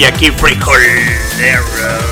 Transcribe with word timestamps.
Y 0.00 0.04
aquí 0.04 0.30
frijolero. 0.30 2.09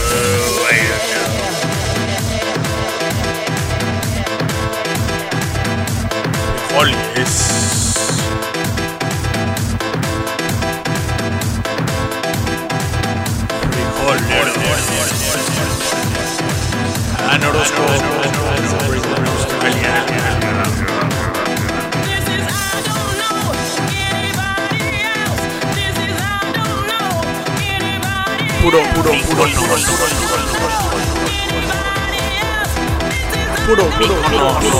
Puro, 33.78 33.90
puro, 34.00 34.60
puro. 34.60 34.78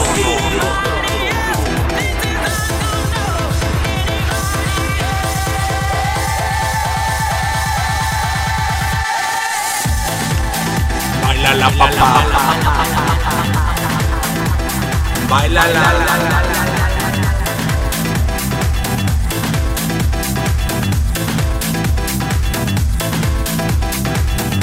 Baila 11.23 11.55
la 11.55 11.71
papá. 11.71 12.25
Baila 15.29 15.67
la. 15.69 15.85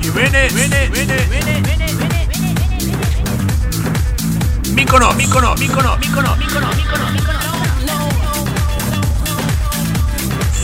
Jiménez, 0.00 0.48
Jiménez, 0.48 0.84
Jiménez, 0.88 1.22
Jiménez, 1.24 1.90
Jiménez. 1.90 2.28
Mícono, 4.74 5.12
Mícono, 5.12 5.54
Mícono, 5.56 5.96
Mícono, 5.98 6.36
Mícono, 6.36 6.68
Mícono, 6.74 7.10
Mícono. 7.12 7.38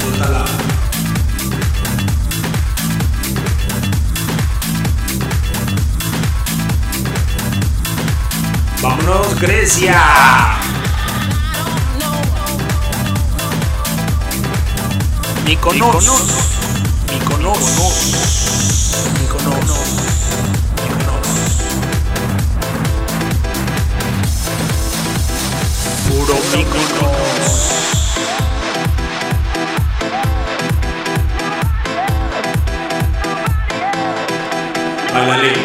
Sotala. 0.00 0.63
Vámonos, 9.04 9.34
Grecia. 9.38 10.00
Mykonos. 15.44 16.08
Mykonos. 17.12 17.58
Mykonos. 19.20 19.60
Puro 26.08 26.36
Mykonos. 26.50 27.14
Bailale. 35.12 35.63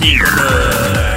Míconos. 0.00 1.15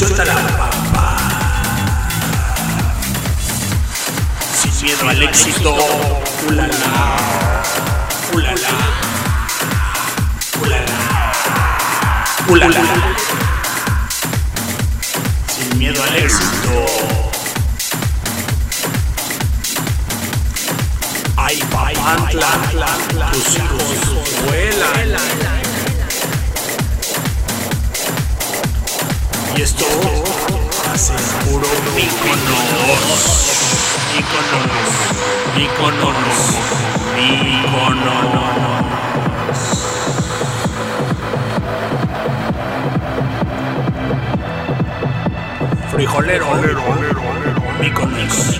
Suéltala, 0.00 0.34
papá. 0.56 1.16
Sin 4.62 4.82
miedo 4.82 5.06
al 5.06 5.22
éxito. 5.22 5.76
Ulala. 6.48 6.70
Ulala. 8.32 8.70
Ulala. 10.62 10.96
Ulala. 12.48 12.80
Sin 15.54 15.78
miedo 15.78 16.02
al 16.02 16.16
éxito. 16.16 16.86
Ay, 21.36 21.58
papantla, 21.70 22.48
tus 23.32 23.54
hijos 23.54 24.44
vuelan. 24.46 25.59
Y 29.56 29.62
esto 29.62 29.84
hace 30.92 31.12
puro 31.44 31.66
íconos, 31.98 32.64
íconos, 34.18 34.90
íconos, 35.56 36.18
íconos. 37.18 38.20
Frijolero, 45.90 46.50
olero, 46.50 46.82
olero, 46.84 47.20
olero, 47.20 47.62
íconos. 47.84 48.50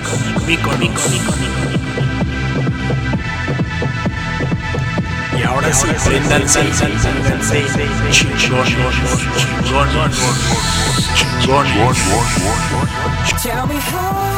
Ahora 5.61 5.73
sí, 5.73 5.87
préndanse, 6.03 6.59
préndanse. 6.59 7.65
Chingón, 8.11 8.65
chingón, 8.65 8.93
chingón. 8.93 10.11
Tell 13.41 13.65
me 13.67 13.75
how 13.75 14.30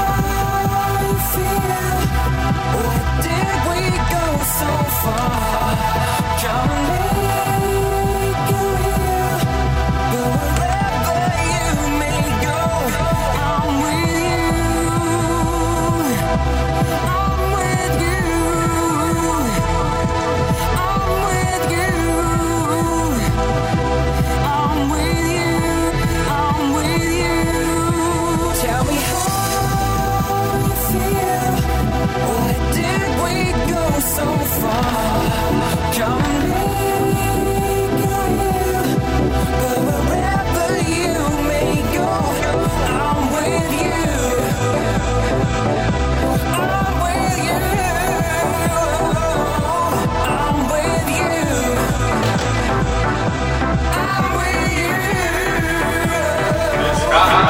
라 57.14 57.43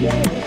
Yeah. 0.00 0.37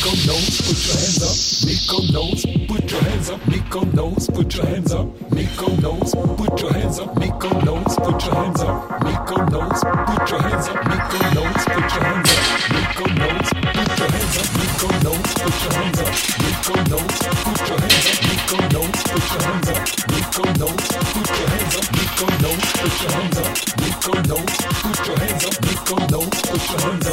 Nico 0.00 0.16
knows, 0.32 0.56
put 0.64 0.80
your 0.86 0.96
hands 0.96 1.20
up. 1.20 1.68
Nico 1.68 2.00
knows, 2.10 2.46
put 2.66 2.90
your 2.90 3.02
hands 3.02 3.28
up. 3.28 3.48
Nico 3.48 3.84
knows, 3.92 4.26
put 4.30 4.56
your 4.56 4.64
hands 4.64 4.92
up. 4.92 5.30
Nico 5.30 5.68
knows, 5.76 6.14
put 6.38 6.62
your 6.62 6.72
hands 6.72 6.98
up. 7.00 7.18
Nico 7.18 7.48
knows, 7.60 7.94
put 8.00 8.24
your 8.24 8.34
hands 8.34 8.60
up. 8.62 9.04
Nico 9.04 9.36
knows, 9.44 9.84
put 9.84 10.30
your 10.30 10.40
hands 10.40 10.70
up. 10.70 10.88
Nico 10.88 11.20
knows, 11.36 11.64
put 11.68 11.92
your 11.92 12.00
hands 12.00 12.30
up. 12.30 12.48
Nico 12.72 13.04
knows, 13.20 13.52
put 13.52 14.00
your 14.00 14.08
hands 14.08 14.40
up. 14.40 14.48
Nico 14.56 14.88
knows, 15.04 15.28
put 15.36 15.60
your 15.60 15.70
hands 15.76 16.00
up. 16.00 16.16
Nico 16.40 16.76
knows, 16.80 17.20
put 17.20 17.68
your 17.68 17.80
hands 17.80 18.00
up. 18.00 18.24
Nico 18.30 18.56
knows, 18.72 19.02
put 19.04 19.28
your 19.30 19.42
hands 19.44 19.68
up. 19.68 19.84
Nico 20.08 20.44
knows, 20.56 20.88
put 21.12 21.28
your 21.30 21.48
hands 21.50 21.76
up. 21.76 21.86
Nico 21.92 22.26
knows, 22.40 22.64
put 22.80 22.96
your 23.00 23.10
hands 23.10 23.36
up. 23.36 23.48
Nico 23.76 24.12
knows, 24.28 24.56
put 24.80 25.06
your 25.06 25.18
hands 25.20 25.44
up. 25.44 25.56
Nico 25.60 25.96
knows, 26.08 26.40
put 26.40 26.70
your 26.70 26.80
hands 26.80 27.06
up. 27.06 27.09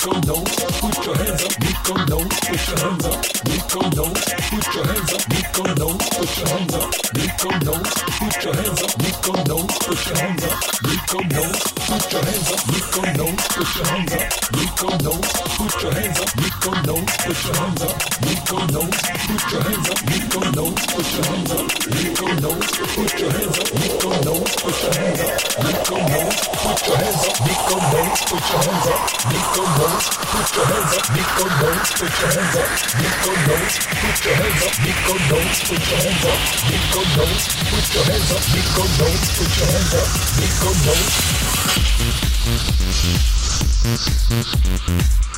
come 0.00 0.20
no, 0.26 0.34
put 0.34 1.04
your 1.04 1.16
hands 1.16 1.44
up. 1.44 1.52
We 1.60 1.72
come, 1.84 2.06
no, 2.08 2.18
put 2.24 2.68
your 2.68 2.78
hands 2.80 3.04
up. 3.04 3.20
We 3.44 3.56
come, 3.68 3.90
no, 3.96 4.04
put 4.08 4.74
your 4.74 4.86
hands 4.86 5.12
up. 5.12 5.28
We 5.28 5.42
come, 5.52 5.74
no, 5.76 5.88
put 5.98 6.38
your 6.38 6.48
hands 6.48 6.74
up. 6.74 6.90
We 7.14 7.28
come, 7.36 7.60
no, 7.64 7.72
put 8.16 8.44
your 8.44 8.54
hands 8.56 8.82
up. 8.82 9.02
We 9.02 9.10
come, 9.20 9.44
no, 9.46 9.56
put 9.66 10.06
your 10.06 10.16
hands 10.16 10.44
up. 10.44 10.70
Nico, 10.82 11.20
no, 11.20 11.42
put 11.52 12.12
your 12.12 12.24
hands 12.24 12.52
up. 12.52 12.66
Nico, 12.66 13.02
no, 13.12 13.26
put 13.36 13.76
your 13.76 13.86
hands 13.86 14.12
up. 14.14 14.39
your 32.20 32.28
hands 32.28 32.56
up, 32.56 32.68
Nico 33.00 33.32
knows, 33.48 33.80
put 33.80 34.24
your 34.24 34.34
hands 34.34 34.60
up, 34.66 34.76
big 34.84 34.92
Nico 34.92 35.14
knows, 35.30 35.56
put 35.64 35.80
your 35.88 36.00
hands 36.00 36.24
up, 36.28 36.36
big 36.68 36.84
Nico 36.84 37.00
knows, 37.16 37.42
put 37.64 37.86
your 37.94 38.04
hands 38.04 38.30
up, 38.30 38.42
big 38.52 38.60
Nico 38.60 38.84
knows, 38.98 39.24
put 39.38 39.50
your 39.56 39.68
hands 39.72 39.94
up, 39.94 40.08
big 40.36 40.52
Nico 40.52 40.70
knows. 44.84 45.29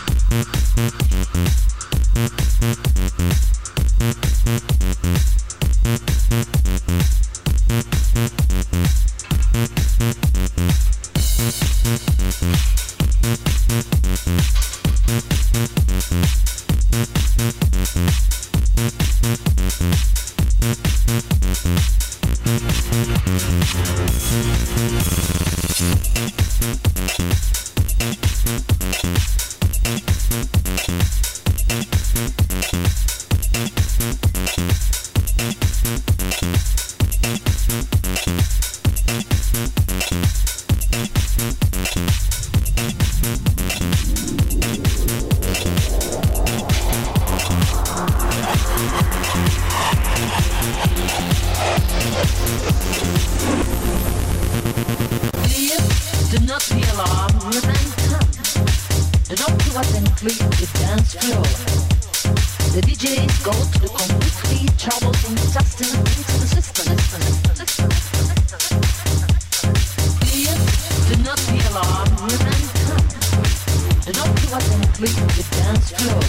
The 60.51 60.67
dance 60.79 61.15
floor. 61.15 61.43
The 62.75 62.81
DJs 62.83 63.45
go 63.45 63.53
to 63.53 63.79
the 63.79 63.89
completely 63.89 64.69
troublesome 64.77 65.37
substance 65.37 66.11
system. 66.51 66.97
Please 70.21 70.61
do 71.09 71.15
not 71.23 71.41
be 71.47 71.59
alarmed, 71.71 72.21
women. 72.21 72.61
The 75.03 75.45
dance 75.57 75.91
floor. 75.93 76.21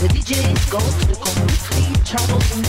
The 0.00 0.08
DJs 0.08 0.70
go 0.70 0.78
to 0.78 1.06
the 1.06 1.16
completely 1.16 1.94
troublesome 2.04 2.64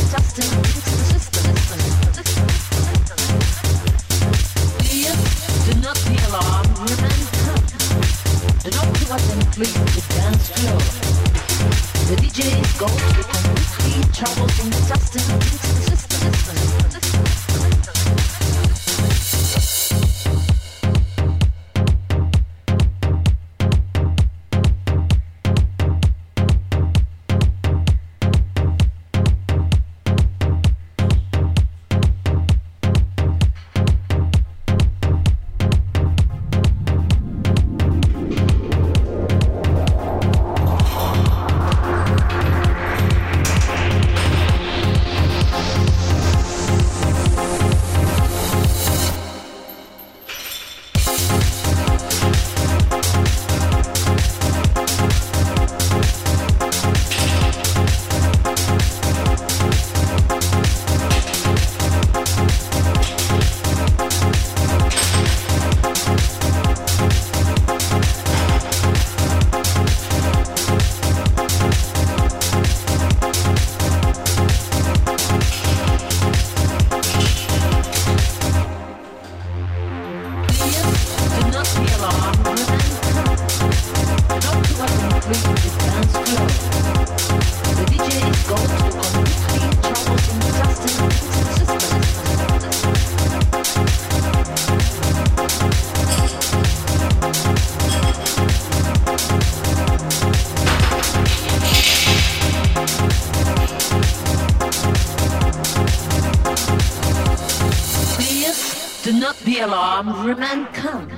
The 109.41 109.59
alarm 109.59 110.07
alarmed, 110.07 110.25
remain 110.25 110.65
calm. 110.67 111.09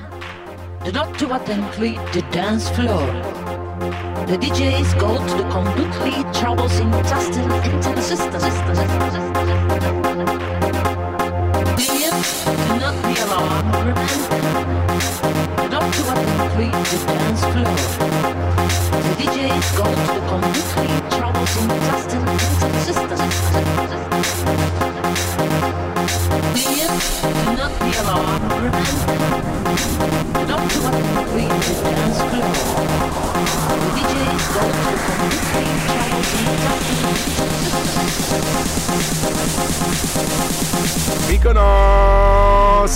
The 0.83 0.91
doctor 0.91 1.25
attended 1.31 1.97
the 2.13 2.21
dance 2.31 2.69
floor. 2.69 3.05
The 4.25 4.37
DJs 4.37 4.99
go 4.99 5.17
to 5.17 5.35
the 5.37 5.47
completely 5.49 6.23
troublesome 6.33 6.91
testing 7.03 7.43
into 7.43 7.89
the 7.93 8.01
system. 8.01 8.41
Idiots, 11.77 12.45
do 12.45 12.79
not 12.79 12.95
be 13.03 13.13
alarmed, 13.21 13.75
remain 13.85 14.19
calm. 14.29 14.65
The 15.57 15.67
doctor 15.69 16.34
complete 16.55 16.71
the 16.71 16.97
dance 17.05 17.43
floor. 17.51 17.75
The 19.03 19.13
DJ 19.19 19.37
is 19.59 19.69
going 19.75 20.01
to 20.07 20.19
completely 20.31 20.95
troublesome 21.17 21.67
dust 21.67 22.09
and 22.15 22.23
inconsistent. 22.29 23.19
system. 23.19 23.75
do 27.43 27.51
not 27.59 27.71
be 27.79 27.91
alarmed. 27.99 28.43
Remember, 28.63 29.05
not 30.47 30.63
to 30.71 30.79
complete 30.79 31.55
the 31.67 31.75
dance 31.83 32.19
floor. 32.23 32.53
The 33.83 33.89
DJ 33.97 34.15
is 34.35 34.47
going 34.55 34.79
to 34.79 34.95
completely 35.11 35.67
troublesome 35.91 36.47
dust 36.63 36.87
and 36.87 37.19
system. 37.75 38.39
Mykonos! 41.27 42.95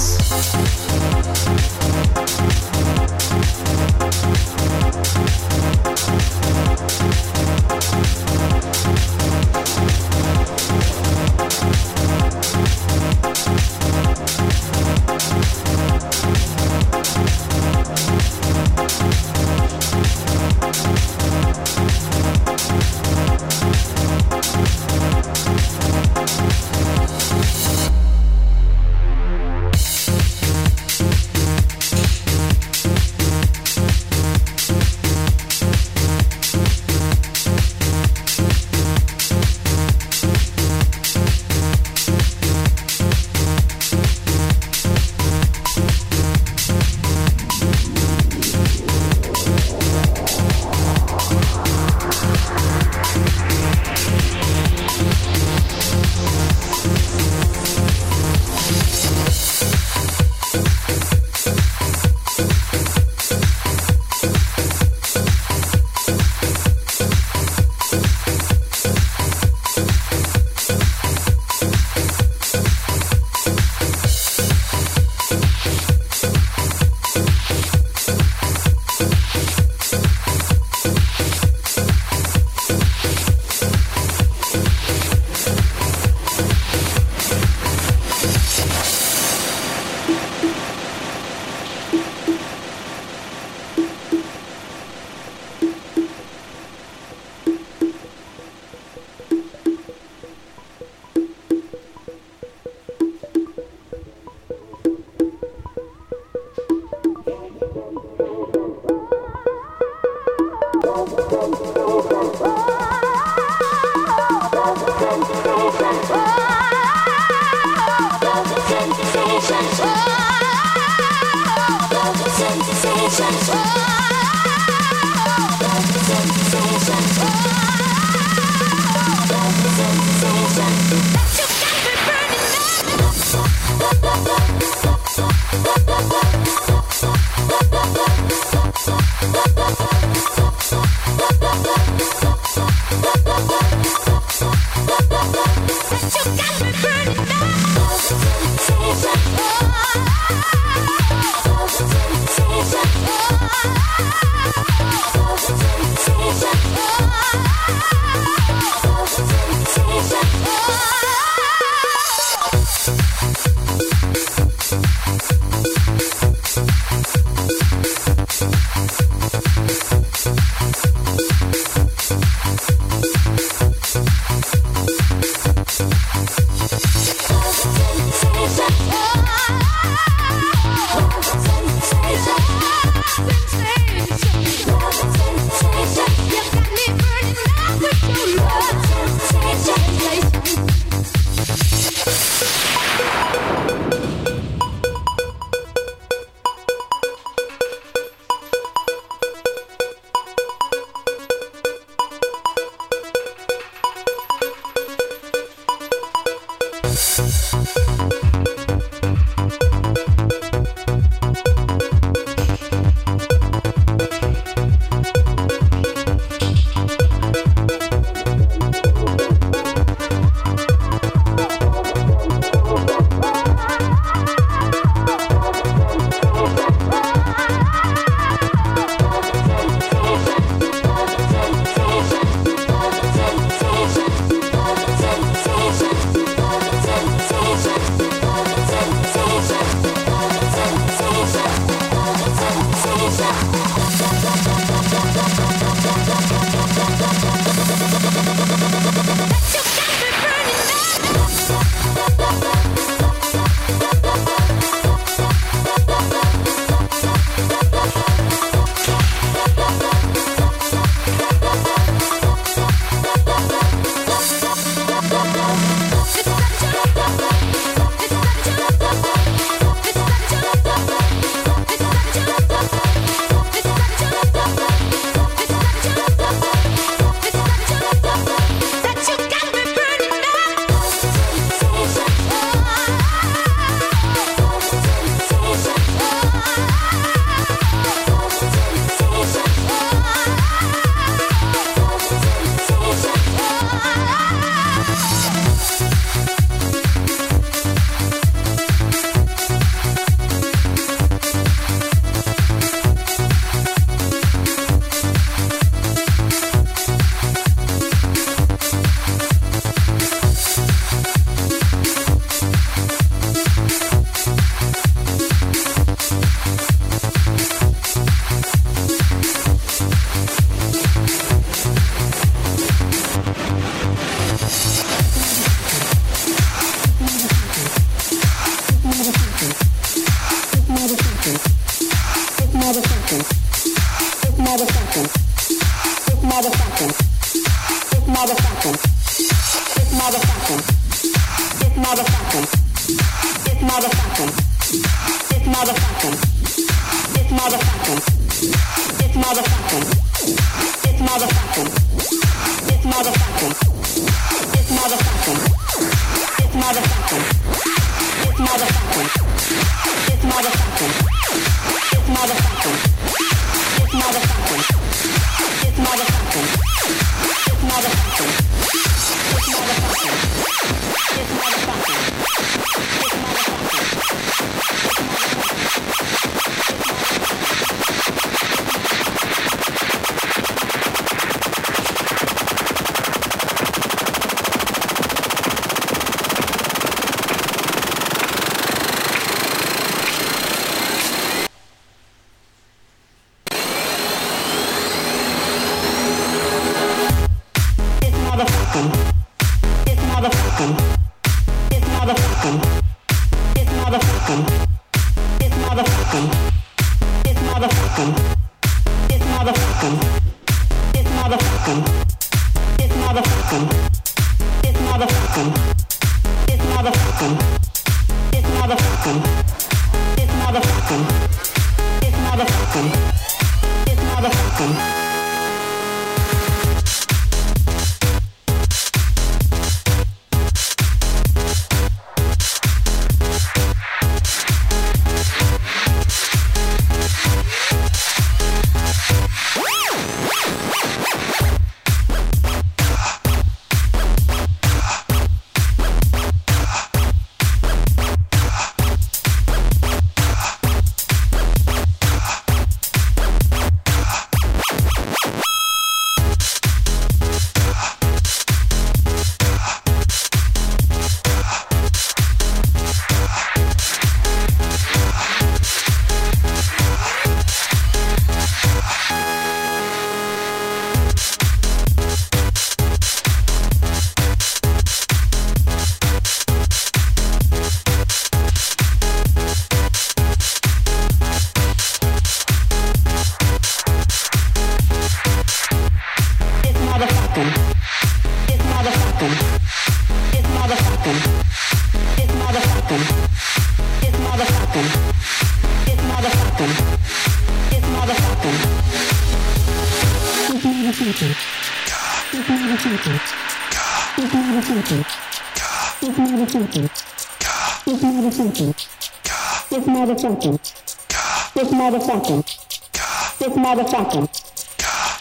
motherfucker. 513.99 514.29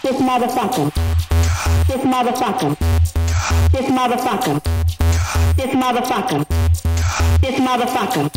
This 0.02 0.16
motherfucker. 0.20 0.92
This 1.88 2.02
motherfucker. 2.02 2.76
This 3.72 3.86
motherfucker. 3.90 4.60
This 5.56 5.70
motherfucker. 5.74 6.46
This 7.40 7.58
motherfucker. 7.60 8.30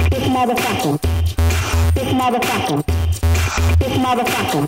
This 0.10 0.24
motherfucker. 0.24 1.02
This 1.96 2.10
motherfucker. 2.14 2.84
This 3.80 3.94
motherfucker. 3.94 4.68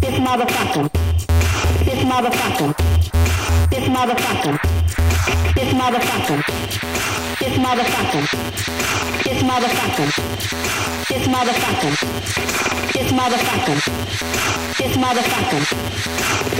This 0.00 0.18
motherfucker. 0.18 0.90
This 1.84 2.00
motherfucker 2.04 3.15
motherfucker. 3.88 4.58
This 5.54 5.72
motherfucker. 5.72 6.38
This 7.38 7.56
motherfucker. 7.58 8.22
This 9.24 9.42
motherfucker. 9.42 10.08
This 11.08 11.26
motherfucker. 11.28 11.96
This 12.92 13.08
motherfucker. 13.12 13.78
This 14.78 14.96
motherfucker. 14.96 15.62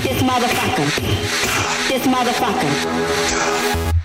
This 0.03 0.19
motherfucker. 0.21 0.87
This 1.89 2.07
motherfucker. 2.07 3.96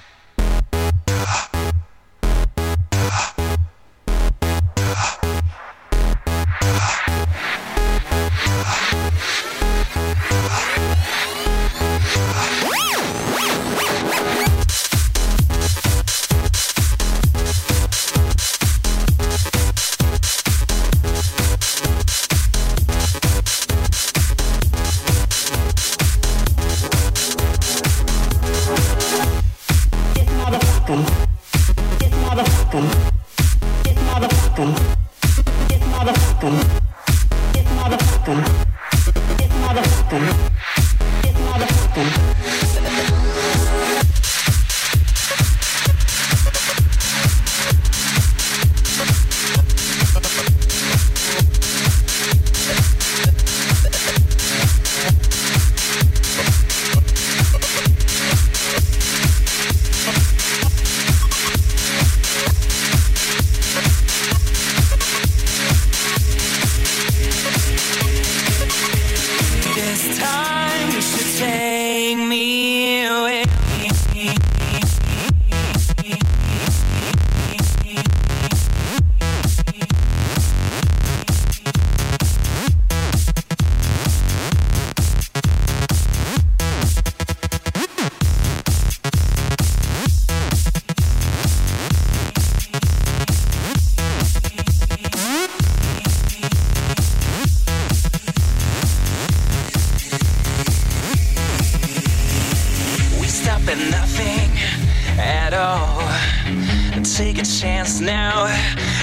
dance 107.83 108.01
now, 108.01 108.45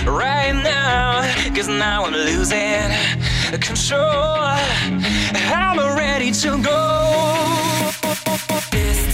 right 0.06 0.54
now, 0.54 1.22
cause 1.54 1.68
now 1.68 2.06
I'm 2.06 2.14
losing 2.14 2.90
control. 3.60 4.00
I'm 5.52 5.98
ready 5.98 6.32
to 6.32 6.64
go. 6.64 7.92
This 8.72 9.09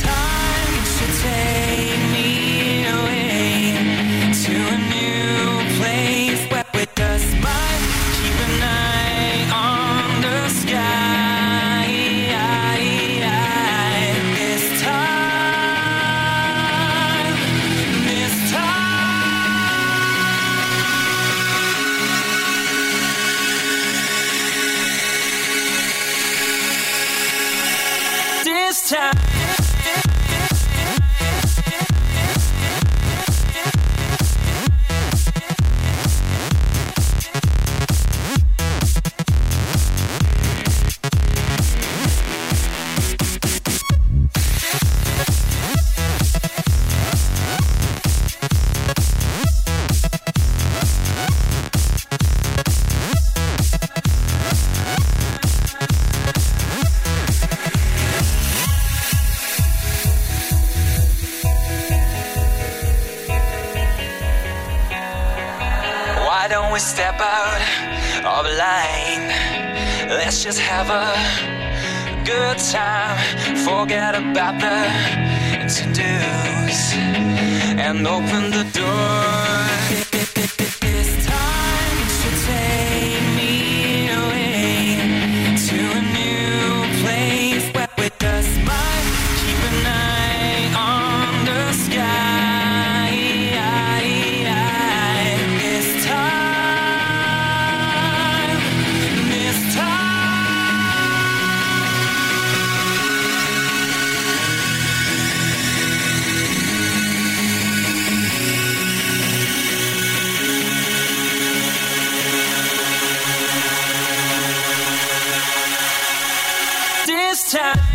time, 117.51 117.94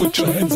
put 0.00 0.16
your 0.16 0.32
hands 0.32 0.49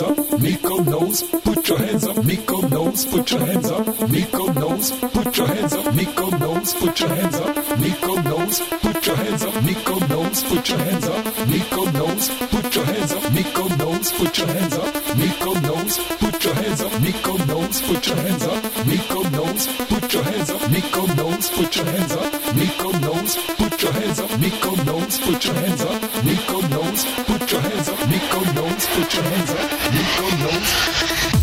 Chandra, 29.15 29.63
you 29.93 30.03
don't 30.19 30.41
know. 30.41 31.34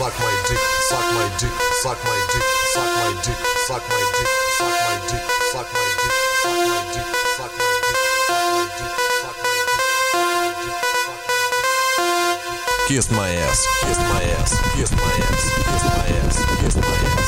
suck 0.00 0.18
my 0.18 0.32
dick, 0.48 0.58
suck 0.88 1.04
my 1.12 1.28
dick, 1.36 1.52
suck 1.82 1.98
my 2.04 2.16
dick, 2.32 2.42
suck 2.72 2.88
my 2.88 3.12
dick, 3.22 3.36
suck 3.66 3.84
my 3.84 4.00
dick, 4.16 4.28
suck 4.56 4.72
my 4.72 4.96
dick, 5.12 5.24
suck 5.52 5.68
my 5.76 5.84
dick, 6.00 6.14
suck 6.40 6.56
my 6.56 6.80
dick, 6.88 7.04
suck 7.36 7.52
my 7.52 7.68
dick, 7.84 8.00
suck 8.24 8.40
my 8.40 8.64
dick, 8.78 8.96
suck 9.20 9.36
my 9.44 9.60
dick, 10.56 10.78
suck 10.88 11.20
my 11.20 11.44
dick, 11.60 11.68
Kiss 12.88 13.10
my 13.10 13.28
ass, 13.28 13.60
kiss 13.82 13.98
my 13.98 14.22
ass, 14.40 14.50
kiss 14.72 14.90
my 14.96 15.14
ass, 15.28 15.42
kiss 15.68 15.84
my 15.84 16.08
ass, 16.16 16.36
kiss 16.62 16.76
my 16.76 16.96
ass. 16.96 17.19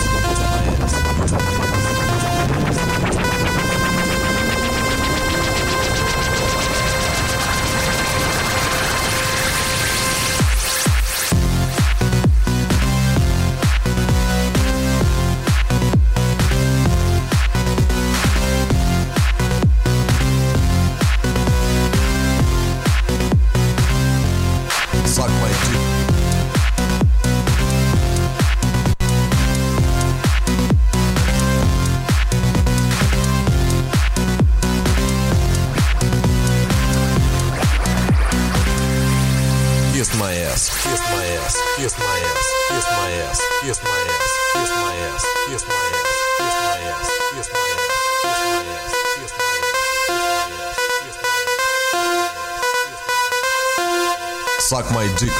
my 55.02 55.08
dick. 55.16 55.30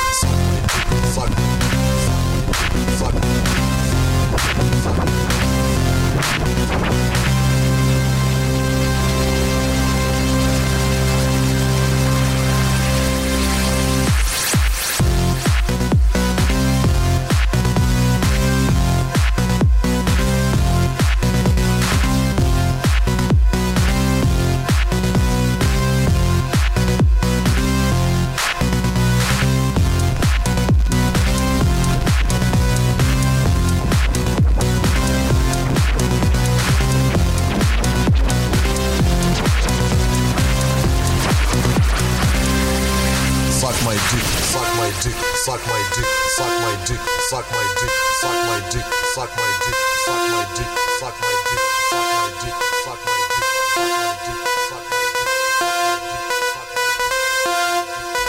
Fuck. 1.15 1.31
Fuck. 2.99 3.15
Fuck. 3.15 3.15
Fuck. 4.83 5.32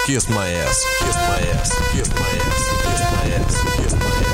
Kiss 0.06 0.28
my 0.28 0.50
ass. 0.50 0.86
Kiss 1.00 1.16
my 1.16 1.40
ass. 1.54 1.92
Kiss 1.94 2.14
my 2.14 2.20
ass. 2.20 2.64
Kiss 2.84 3.02
my 3.14 3.32
ass. 3.36 3.78
Kiss 3.78 3.96
my 3.96 4.06
ass. 4.06 4.33